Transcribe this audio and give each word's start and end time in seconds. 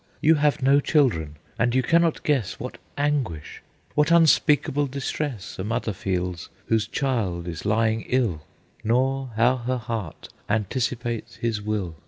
You 0.19 0.33
have 0.33 0.63
no 0.63 0.79
children, 0.79 1.37
and 1.59 1.75
you 1.75 1.83
cannot 1.83 2.23
guess 2.23 2.59
What 2.59 2.79
anguish, 2.97 3.61
what 3.93 4.09
unspeakable 4.09 4.87
distress 4.87 5.59
A 5.59 5.63
mother 5.63 5.93
feels, 5.93 6.49
whose 6.69 6.87
child 6.87 7.47
is 7.47 7.65
lying 7.65 8.01
ill, 8.09 8.41
Nor 8.83 9.29
how 9.35 9.57
her 9.57 9.77
heart 9.77 10.29
anticipates 10.49 11.35
his 11.35 11.61
will. 11.61 11.97